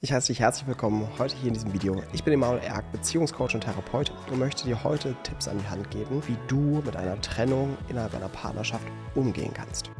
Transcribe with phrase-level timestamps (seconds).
[0.00, 2.00] Ich heiße dich herzlich willkommen heute hier in diesem Video.
[2.12, 5.90] Ich bin Emanuel Erk, Beziehungscoach und Therapeut und möchte dir heute Tipps an die Hand
[5.90, 9.90] geben, wie du mit einer Trennung innerhalb einer Partnerschaft umgehen kannst.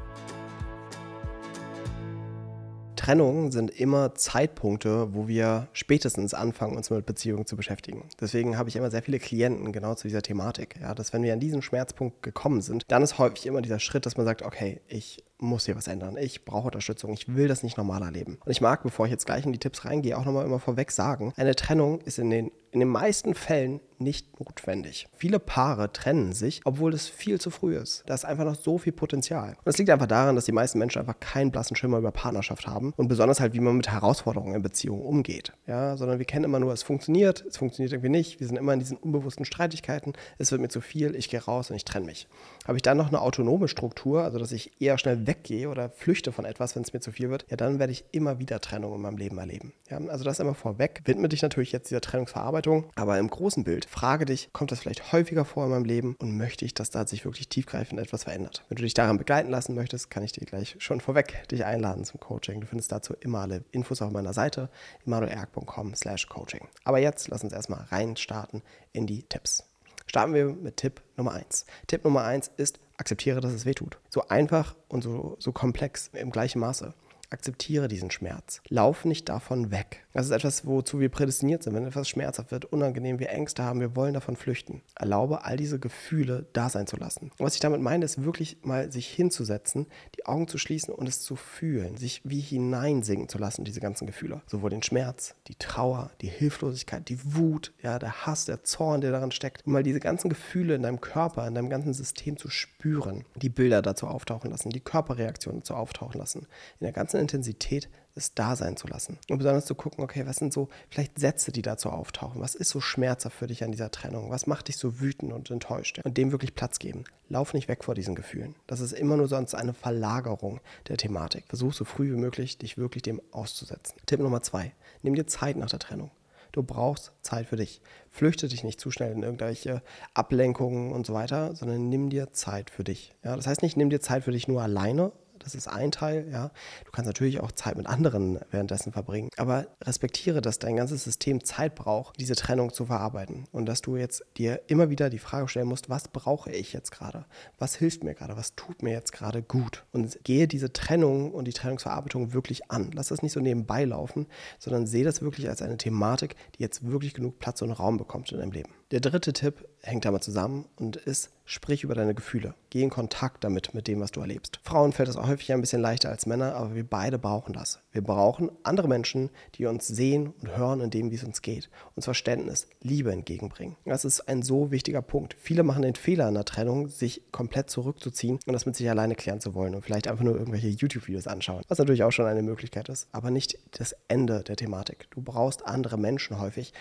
[2.95, 8.09] Trennungen sind immer Zeitpunkte, wo wir spätestens anfangen, uns mit Beziehungen zu beschäftigen.
[8.21, 10.77] Deswegen habe ich immer sehr viele Klienten genau zu dieser Thematik.
[10.81, 14.07] Ja, dass wenn wir an diesen Schmerzpunkt gekommen sind, dann ist häufig immer dieser Schritt,
[14.07, 16.17] dass man sagt, okay, ich muss hier was ändern.
[16.17, 17.13] Ich brauche Unterstützung.
[17.13, 18.39] Ich will das nicht normal erleben.
[18.45, 20.91] Und ich mag, bevor ich jetzt gleich in die Tipps reingehe, auch nochmal immer vorweg
[20.91, 25.09] sagen, eine Trennung ist in den, in den meisten Fällen nicht notwendig.
[25.17, 28.05] Viele Paare trennen sich, obwohl es viel zu früh ist.
[28.07, 29.57] Da ist einfach noch so viel Potenzial.
[29.65, 32.67] Und es liegt einfach daran, dass die meisten Menschen einfach keinen blassen Schimmer über Partnerschaft
[32.67, 35.53] haben und besonders halt, wie man mit Herausforderungen in Beziehungen umgeht.
[35.67, 38.41] Ja, sondern wir kennen immer nur, es funktioniert, es funktioniert irgendwie nicht.
[38.41, 40.13] Wir sind immer in diesen unbewussten Streitigkeiten.
[40.39, 42.29] Es wird mir zu viel, ich gehe raus und ich trenne mich.
[42.67, 46.33] Habe ich dann noch eine autonome Struktur, also dass ich eher schnell weggehe oder flüchte
[46.33, 48.95] von etwas, wenn es mir zu viel wird, ja, dann werde ich immer wieder Trennung
[48.95, 49.73] in meinem Leben erleben.
[49.89, 51.03] Ja, also das immer vorweg.
[51.05, 55.13] Widme dich natürlich jetzt dieser Trennungsverarbeitung, aber im großen Bild frage dich, kommt das vielleicht
[55.13, 58.65] häufiger vor in meinem Leben und möchte ich, dass da sich wirklich tiefgreifend etwas verändert?
[58.69, 62.05] Wenn du dich daran begleiten lassen möchtest, kann ich dir gleich schon vorweg dich einladen
[62.05, 62.61] zum Coaching.
[62.63, 64.71] Du findest dazu immer alle Infos auf meiner Seite
[65.05, 66.67] immanuelerg.com slash coaching.
[66.85, 69.65] Aber jetzt lass uns erstmal reinstarten in die Tipps.
[70.07, 71.67] Starten wir mit Tipp Nummer 1.
[71.87, 73.99] Tipp Nummer 1 ist, akzeptiere, dass es weh tut.
[74.11, 76.93] So einfach und so, so komplex im gleichen Maße.
[77.31, 78.63] Akzeptiere diesen Schmerz.
[78.69, 80.07] Lauf nicht davon weg.
[80.15, 81.75] Das ist etwas, wozu wir prädestiniert sind.
[81.75, 84.83] Wenn etwas schmerzhaft wird, unangenehm, wir Ängste haben, wir wollen davon flüchten.
[84.95, 87.31] Erlaube all diese Gefühle da sein zu lassen.
[87.39, 91.07] Und was ich damit meine, ist wirklich mal sich hinzusetzen, die Augen zu schließen und
[91.07, 94.41] es zu fühlen, sich wie hineinsinken zu lassen, diese ganzen Gefühle.
[94.47, 99.11] Sowohl den Schmerz, die Trauer, die Hilflosigkeit, die Wut, ja, der Hass, der Zorn, der
[99.11, 99.67] daran steckt.
[99.67, 103.51] Und mal diese ganzen Gefühle in deinem Körper, in deinem ganzen System zu spüren, die
[103.51, 106.47] Bilder dazu auftauchen lassen, die Körperreaktionen dazu auftauchen lassen.
[106.81, 107.89] In der ganzen Intensität
[108.19, 109.19] es da sein zu lassen.
[109.31, 112.41] Und besonders zu gucken, okay, was sind so vielleicht Sätze, die dazu auftauchen?
[112.41, 114.31] Was ist so schmerzhaft für dich an dieser Trennung?
[114.31, 116.01] Was macht dich so wütend und enttäuscht?
[116.05, 117.05] Und dem wirklich Platz geben.
[117.29, 118.55] Lauf nicht weg vor diesen Gefühlen.
[118.67, 121.45] Das ist immer nur sonst eine Verlagerung der Thematik.
[121.49, 123.97] Versuch so früh wie möglich, dich wirklich dem auszusetzen.
[124.07, 124.73] Tipp Nummer zwei.
[125.03, 126.11] Nimm dir Zeit nach der Trennung.
[126.53, 127.83] Du brauchst Zeit für dich.
[128.11, 129.83] Flüchte dich nicht zu schnell in irgendwelche
[130.15, 133.15] Ablenkungen und so weiter, sondern nimm dir Zeit für dich.
[133.23, 136.29] Ja, das heißt nicht, nimm dir Zeit für dich nur alleine, das ist ein Teil,
[136.31, 136.51] ja.
[136.85, 139.31] Du kannst natürlich auch Zeit mit anderen währenddessen verbringen.
[139.37, 143.47] Aber respektiere, dass dein ganzes System Zeit braucht, diese Trennung zu verarbeiten.
[143.53, 146.91] Und dass du jetzt dir immer wieder die Frage stellen musst, was brauche ich jetzt
[146.91, 147.25] gerade?
[147.59, 148.37] Was hilft mir gerade?
[148.37, 149.85] Was tut mir jetzt gerade gut?
[149.93, 152.91] Und gehe diese Trennung und die Trennungsverarbeitung wirklich an.
[152.93, 154.27] Lass das nicht so nebenbei laufen,
[154.59, 158.31] sondern sehe das wirklich als eine Thematik, die jetzt wirklich genug Platz und Raum bekommt
[158.33, 158.78] in deinem Leben.
[158.91, 162.55] Der dritte Tipp hängt damit zusammen und ist, sprich über deine Gefühle.
[162.71, 164.61] Geh in Kontakt damit, mit dem, was du erlebst.
[164.63, 167.81] Frauen fällt das auch häufig ein bisschen leichter als Männer, aber wir beide brauchen das.
[167.93, 171.69] Wir brauchen andere Menschen, die uns sehen und hören in dem, wie es uns geht.
[171.97, 173.77] Uns Verständnis, Liebe entgegenbringen.
[173.85, 175.37] Das ist ein so wichtiger Punkt.
[175.39, 179.17] Viele machen den Fehler in der Trennung, sich komplett zurückzuziehen und das mit sich alleine
[179.17, 181.63] klären zu wollen und vielleicht einfach nur irgendwelche YouTube-Videos anschauen.
[181.69, 185.09] Was natürlich auch schon eine Möglichkeit ist, aber nicht das Ende der Thematik.
[185.11, 186.73] Du brauchst andere Menschen häufig,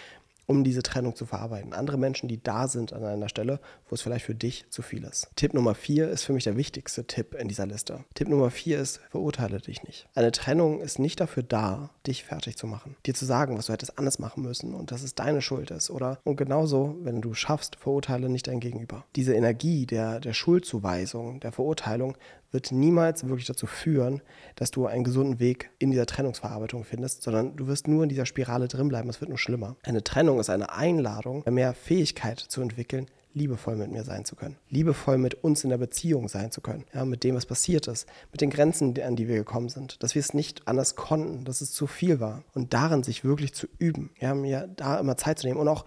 [0.47, 1.73] um diese Trennung zu verarbeiten.
[1.73, 5.03] Andere Menschen, die da sind an einer Stelle, wo es vielleicht für dich zu viel
[5.03, 5.29] ist.
[5.35, 8.05] Tipp Nummer vier ist für mich der wichtigste Tipp in dieser Liste.
[8.15, 10.07] Tipp Nummer vier ist, verurteile dich nicht.
[10.15, 12.95] Eine Trennung ist nicht dafür da, dich fertig zu machen.
[13.05, 15.91] Dir zu sagen, was du hättest anders machen müssen und dass es deine Schuld ist.
[15.91, 19.03] Oder und genauso, wenn du schaffst, verurteile nicht dein Gegenüber.
[19.15, 22.17] Diese Energie der, der Schuldzuweisung, der Verurteilung
[22.51, 24.21] wird niemals wirklich dazu führen,
[24.55, 28.25] dass du einen gesunden Weg in dieser Trennungsverarbeitung findest, sondern du wirst nur in dieser
[28.25, 29.09] Spirale drin bleiben.
[29.09, 29.75] Es wird nur schlimmer.
[29.83, 34.57] Eine Trennung ist eine Einladung, mehr Fähigkeit zu entwickeln, liebevoll mit mir sein zu können,
[34.69, 38.07] liebevoll mit uns in der Beziehung sein zu können, ja, mit dem, was passiert ist,
[38.31, 41.61] mit den Grenzen, an die wir gekommen sind, dass wir es nicht anders konnten, dass
[41.61, 42.43] es zu viel war.
[42.53, 45.85] Und darin sich wirklich zu üben, ja, mir da immer Zeit zu nehmen und auch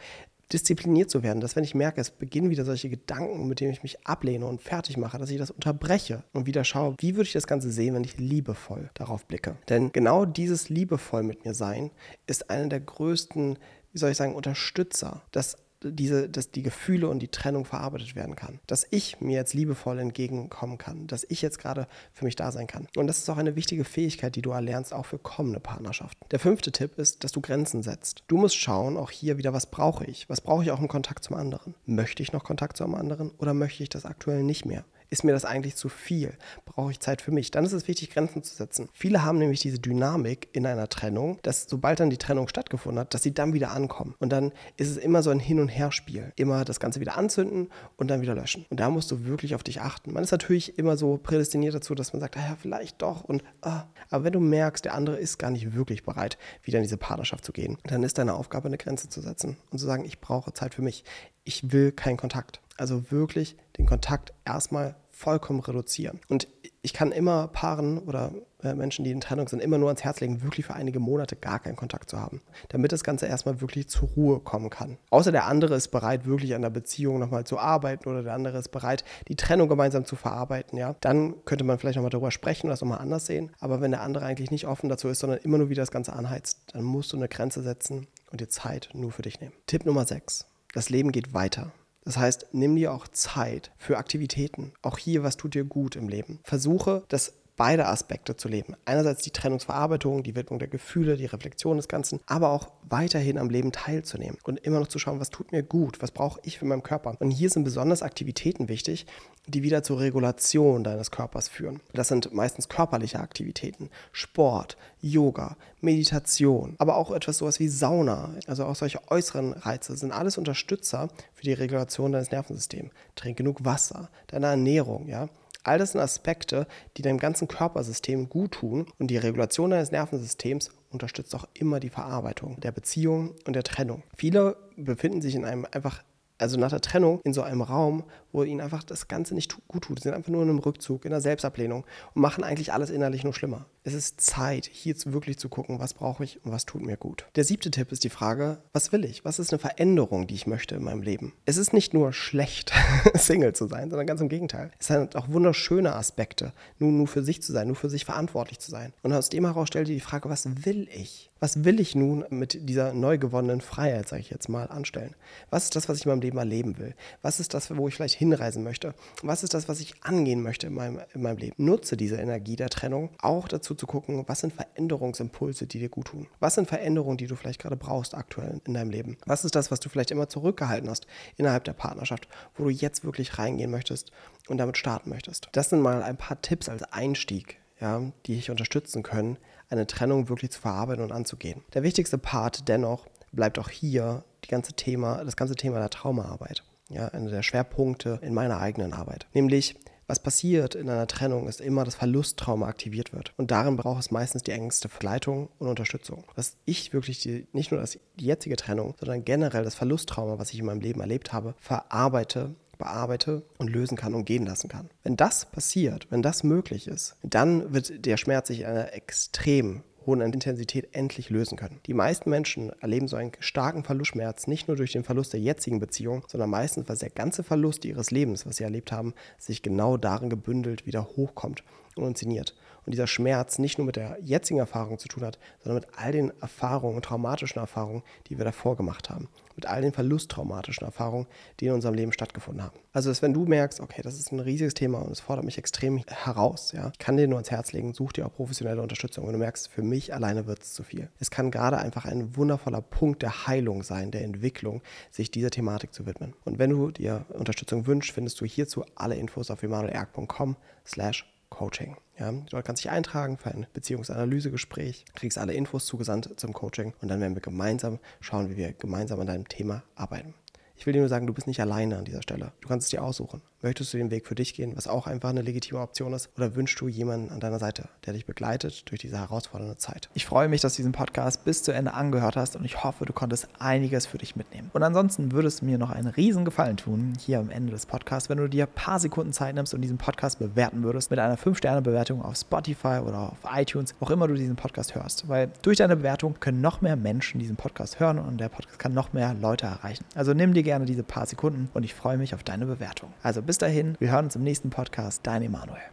[0.53, 3.83] diszipliniert zu werden, dass wenn ich merke, es beginnen wieder solche Gedanken, mit denen ich
[3.83, 7.33] mich ablehne und fertig mache, dass ich das unterbreche und wieder schaue, wie würde ich
[7.33, 9.57] das Ganze sehen, wenn ich liebevoll darauf blicke.
[9.69, 11.91] Denn genau dieses liebevoll mit mir sein
[12.27, 13.59] ist einer der größten,
[13.93, 18.37] wie soll ich sagen, Unterstützer, dass diese, dass die Gefühle und die Trennung verarbeitet werden
[18.37, 18.61] kann.
[18.67, 22.67] Dass ich mir jetzt liebevoll entgegenkommen kann, dass ich jetzt gerade für mich da sein
[22.67, 22.87] kann.
[22.97, 26.27] Und das ist auch eine wichtige Fähigkeit, die du erlernst, auch für kommende Partnerschaften.
[26.31, 28.25] Der fünfte Tipp ist, dass du Grenzen setzt.
[28.29, 30.29] Du musst schauen, auch hier wieder, was brauche ich?
[30.29, 31.75] Was brauche ich auch im Kontakt zum anderen?
[31.87, 34.85] Möchte ich noch Kontakt zu einem anderen oder möchte ich das aktuell nicht mehr?
[35.11, 36.35] Ist mir das eigentlich zu viel?
[36.65, 37.51] Brauche ich Zeit für mich?
[37.51, 38.89] Dann ist es wichtig, Grenzen zu setzen.
[38.93, 43.13] Viele haben nämlich diese Dynamik in einer Trennung, dass sobald dann die Trennung stattgefunden hat,
[43.13, 44.15] dass sie dann wieder ankommen.
[44.21, 46.33] Und dann ist es immer so ein Hin- und Herspiel.
[46.37, 48.67] Immer das Ganze wieder anzünden und dann wieder löschen.
[48.71, 50.13] Und da musst du wirklich auf dich achten.
[50.13, 53.25] Man ist natürlich immer so prädestiniert dazu, dass man sagt, ah ja, vielleicht doch.
[53.25, 53.87] Und ah.
[54.11, 57.45] aber wenn du merkst, der andere ist gar nicht wirklich bereit, wieder in diese Partnerschaft
[57.45, 60.53] zu gehen, dann ist deine Aufgabe, eine Grenze zu setzen und zu sagen, ich brauche
[60.53, 61.05] Zeit für mich.
[61.43, 62.61] Ich will keinen Kontakt.
[62.81, 66.19] Also wirklich den Kontakt erstmal vollkommen reduzieren.
[66.29, 66.49] Und
[66.81, 68.33] ich kann immer Paaren oder
[68.63, 71.37] äh, Menschen, die in Trennung sind, immer nur ans Herz legen, wirklich für einige Monate
[71.37, 72.41] gar keinen Kontakt zu haben,
[72.71, 74.97] damit das Ganze erstmal wirklich zur Ruhe kommen kann.
[75.11, 78.57] Außer der andere ist bereit, wirklich an der Beziehung nochmal zu arbeiten oder der andere
[78.57, 82.69] ist bereit, die Trennung gemeinsam zu verarbeiten, ja, dann könnte man vielleicht nochmal darüber sprechen
[82.69, 83.53] und das nochmal anders sehen.
[83.61, 86.15] Aber wenn der andere eigentlich nicht offen dazu ist, sondern immer nur wieder das Ganze
[86.15, 89.53] anheizt, dann musst du eine Grenze setzen und dir Zeit nur für dich nehmen.
[89.67, 90.47] Tipp Nummer 6.
[90.73, 91.73] Das Leben geht weiter.
[92.11, 94.73] Das heißt, nimm dir auch Zeit für Aktivitäten.
[94.83, 96.41] Auch hier, was tut dir gut im Leben?
[96.43, 98.75] Versuche, das beide Aspekte zu leben.
[98.87, 103.51] Einerseits die Trennungsverarbeitung, die Widmung der Gefühle, die Reflexion des Ganzen, aber auch weiterhin am
[103.51, 106.65] Leben teilzunehmen und immer noch zu schauen, was tut mir gut, was brauche ich für
[106.65, 107.17] meinen Körper.
[107.19, 109.05] Und hier sind besonders Aktivitäten wichtig,
[109.47, 111.81] die wieder zur Regulation deines Körpers führen.
[111.93, 118.65] Das sind meistens körperliche Aktivitäten, Sport, Yoga, Meditation, aber auch etwas sowas wie Sauna, also
[118.65, 122.91] auch solche äußeren Reize sind alles Unterstützer für die Regulation deines Nervensystems.
[123.17, 125.29] Trink genug Wasser, deine Ernährung, ja.
[125.63, 126.67] All das sind Aspekte,
[126.97, 131.91] die deinem ganzen Körpersystem gut tun und die Regulation deines Nervensystems unterstützt auch immer die
[131.91, 134.03] Verarbeitung der Beziehung und der Trennung.
[134.17, 136.03] Viele befinden sich in einem einfach
[136.39, 139.85] also nach der Trennung in so einem Raum, wo ihnen einfach das Ganze nicht gut
[139.85, 140.01] tut.
[140.01, 141.85] Sie sind einfach nur in einem Rückzug, in einer Selbstablehnung
[142.15, 143.67] und machen eigentlich alles innerlich nur schlimmer.
[143.83, 147.27] Es ist Zeit, hier wirklich zu gucken, was brauche ich und was tut mir gut.
[147.35, 149.25] Der siebte Tipp ist die Frage, was will ich?
[149.25, 151.33] Was ist eine Veränderung, die ich möchte in meinem Leben?
[151.47, 152.73] Es ist nicht nur schlecht,
[153.15, 154.71] Single zu sein, sondern ganz im Gegenteil.
[154.79, 158.59] Es hat auch wunderschöne Aspekte, nur, nur für sich zu sein, nur für sich verantwortlich
[158.59, 158.93] zu sein.
[159.03, 161.31] Und aus dem heraus stellt ihr die Frage, was will ich?
[161.41, 165.15] Was will ich nun mit dieser neu gewonnenen Freiheit, sage ich jetzt mal, anstellen?
[165.49, 166.95] Was ist das, was ich in meinem Leben erleben will?
[167.23, 168.95] Was ist das, wo ich vielleicht hinreisen möchte?
[169.23, 171.55] Was ist das, was ich angehen möchte in meinem, in meinem Leben?
[171.57, 176.09] Nutze diese Energie der Trennung auch dazu zu gucken, was sind Veränderungsimpulse, die dir gut
[176.09, 176.27] tun?
[176.39, 179.17] Was sind Veränderungen, die du vielleicht gerade brauchst aktuell in deinem Leben?
[179.25, 181.07] Was ist das, was du vielleicht immer zurückgehalten hast
[181.39, 184.13] innerhalb der Partnerschaft, wo du jetzt wirklich reingehen möchtest
[184.49, 185.49] und damit starten möchtest?
[185.53, 189.39] Das sind mal ein paar Tipps als Einstieg, ja, die dich unterstützen können,
[189.71, 191.63] eine Trennung wirklich zu verarbeiten und anzugehen.
[191.73, 196.65] Der wichtigste Part dennoch bleibt auch hier die ganze Thema, das ganze Thema der Traumaarbeit.
[196.91, 199.27] Ja, einer der Schwerpunkte in meiner eigenen Arbeit.
[199.33, 199.77] Nämlich,
[200.07, 203.33] was passiert in einer Trennung, ist immer, dass Verlusttrauma aktiviert wird.
[203.37, 206.25] Und darin braucht es meistens die engste Verleitung und Unterstützung.
[206.35, 210.53] Dass ich wirklich die, nicht nur das, die jetzige Trennung, sondern generell das Verlusttrauma, was
[210.53, 214.89] ich in meinem Leben erlebt habe, verarbeite bearbeite und lösen kann und gehen lassen kann.
[215.05, 219.83] Wenn das passiert, wenn das möglich ist, dann wird der Schmerz sich in einer extrem
[220.11, 221.79] hohen Intensität endlich lösen können.
[221.87, 225.79] Die meisten Menschen erleben so einen starken Verlustschmerz nicht nur durch den Verlust der jetzigen
[225.79, 229.97] Beziehung, sondern meistens, weil der ganze Verlust ihres Lebens, was sie erlebt haben, sich genau
[229.97, 231.63] darin gebündelt wieder hochkommt
[231.95, 232.57] und inszeniert.
[232.91, 236.11] Und dieser Schmerz nicht nur mit der jetzigen Erfahrung zu tun hat, sondern mit all
[236.11, 239.29] den Erfahrungen, traumatischen Erfahrungen, die wir davor gemacht haben
[239.61, 241.27] mit all den verlusttraumatischen Erfahrungen,
[241.61, 242.79] die in unserem Leben stattgefunden haben.
[242.95, 245.59] Also, dass wenn du merkst, okay, das ist ein riesiges Thema und es fordert mich
[245.59, 249.27] extrem heraus, ja, kann dir nur ans Herz legen, such dir auch professionelle Unterstützung.
[249.27, 251.11] Wenn du merkst, für mich alleine wird es zu viel.
[251.19, 255.93] Es kann gerade einfach ein wundervoller Punkt der Heilung sein, der Entwicklung, sich dieser Thematik
[255.93, 256.35] zu widmen.
[256.45, 260.57] Und wenn du dir Unterstützung wünschst, findest du hierzu alle Infos auf emanuelerg.com
[260.87, 261.97] slash Coaching.
[262.19, 267.09] Ja, dort kannst dich eintragen für ein Beziehungsanalysegespräch, kriegst alle Infos zugesandt zum Coaching und
[267.09, 270.35] dann werden wir gemeinsam schauen, wie wir gemeinsam an deinem Thema arbeiten.
[270.81, 272.53] Ich will dir nur sagen, du bist nicht alleine an dieser Stelle.
[272.63, 273.43] Du kannst es dir aussuchen.
[273.61, 276.57] Möchtest du den Weg für dich gehen, was auch einfach eine legitime Option ist, oder
[276.57, 280.09] wünschst du jemanden an deiner Seite, der dich begleitet durch diese herausfordernde Zeit?
[280.15, 283.05] Ich freue mich, dass du diesen Podcast bis zu Ende angehört hast und ich hoffe,
[283.05, 284.71] du konntest einiges für dich mitnehmen.
[284.73, 288.31] Und ansonsten würde es mir noch einen riesen Gefallen tun, hier am Ende des Podcasts,
[288.31, 291.37] wenn du dir ein paar Sekunden Zeit nimmst und diesen Podcast bewerten würdest mit einer
[291.37, 295.29] 5-Sterne-Bewertung auf Spotify oder auf iTunes, wo auch immer du diesen Podcast hörst.
[295.29, 298.95] Weil durch deine Bewertung können noch mehr Menschen diesen Podcast hören und der Podcast kann
[298.95, 300.07] noch mehr Leute erreichen.
[300.15, 303.13] Also nimm dir gerne diese paar Sekunden und ich freue mich auf deine Bewertung.
[303.25, 305.27] Also bis dahin, wir hören uns im nächsten Podcast.
[305.27, 305.91] Dein Emanuel.